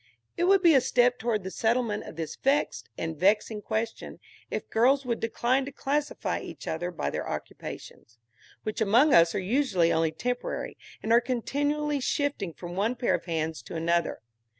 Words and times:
It 0.35 0.45
would 0.45 0.63
be 0.63 0.73
a 0.73 0.81
step 0.81 1.19
towards 1.19 1.43
the 1.43 1.51
settlement 1.51 2.05
of 2.05 2.15
this 2.15 2.35
vexed 2.35 2.89
and 2.97 3.15
vexing 3.15 3.61
question 3.61 4.17
if 4.49 4.67
girls 4.67 5.05
would 5.05 5.19
decline 5.19 5.63
to 5.65 5.71
classify 5.71 6.39
each 6.39 6.67
other 6.67 6.89
by 6.89 7.11
their 7.11 7.29
occupations, 7.29 8.17
which 8.63 8.81
among 8.81 9.13
us 9.13 9.35
are 9.35 9.39
usually 9.39 9.93
only 9.93 10.11
temporary, 10.11 10.75
and 11.03 11.13
are 11.13 11.21
continually 11.21 11.99
shifting 11.99 12.51
from 12.51 12.75
one 12.75 12.95
pair 12.95 13.13
of 13.13 13.25
hands 13.25 13.61
to 13.61 13.75
another. 13.75 14.21